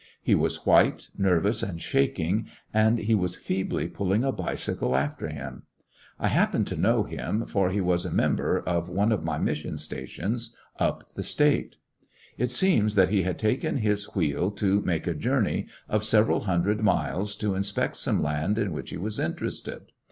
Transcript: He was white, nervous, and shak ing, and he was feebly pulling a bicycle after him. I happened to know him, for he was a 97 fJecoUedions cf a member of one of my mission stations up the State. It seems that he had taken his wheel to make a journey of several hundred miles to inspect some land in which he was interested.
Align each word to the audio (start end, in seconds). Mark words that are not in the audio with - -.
He 0.19 0.33
was 0.33 0.65
white, 0.65 1.09
nervous, 1.15 1.61
and 1.61 1.79
shak 1.79 2.19
ing, 2.19 2.47
and 2.73 2.97
he 2.97 3.13
was 3.13 3.35
feebly 3.35 3.87
pulling 3.87 4.23
a 4.23 4.31
bicycle 4.31 4.95
after 4.95 5.27
him. 5.27 5.61
I 6.19 6.29
happened 6.29 6.65
to 6.69 6.75
know 6.75 7.03
him, 7.03 7.45
for 7.45 7.69
he 7.69 7.81
was 7.81 8.03
a 8.03 8.09
97 8.09 8.15
fJecoUedions 8.15 8.15
cf 8.15 8.15
a 8.15 8.29
member 8.29 8.69
of 8.69 8.89
one 8.89 9.11
of 9.11 9.23
my 9.23 9.37
mission 9.37 9.77
stations 9.77 10.57
up 10.79 11.07
the 11.13 11.21
State. 11.21 11.75
It 12.39 12.49
seems 12.49 12.95
that 12.95 13.09
he 13.09 13.21
had 13.21 13.37
taken 13.37 13.77
his 13.77 14.15
wheel 14.15 14.49
to 14.49 14.81
make 14.81 15.05
a 15.05 15.13
journey 15.13 15.67
of 15.87 16.03
several 16.03 16.45
hundred 16.45 16.81
miles 16.81 17.35
to 17.35 17.53
inspect 17.53 17.95
some 17.97 18.23
land 18.23 18.57
in 18.57 18.71
which 18.73 18.89
he 18.89 18.97
was 18.97 19.19
interested. 19.19 19.91